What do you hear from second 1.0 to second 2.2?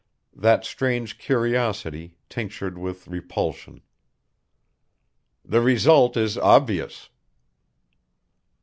curiosity,